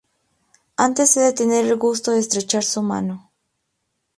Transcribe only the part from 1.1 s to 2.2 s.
he de tener el gusto de